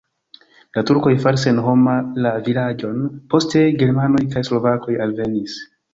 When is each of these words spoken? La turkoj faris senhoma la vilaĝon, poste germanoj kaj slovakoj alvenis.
La 0.77 0.83
turkoj 0.89 1.11
faris 1.25 1.43
senhoma 1.47 1.93
la 2.27 2.31
vilaĝon, 2.47 3.03
poste 3.35 3.61
germanoj 3.83 4.27
kaj 4.37 4.47
slovakoj 4.49 4.97
alvenis. 5.07 5.61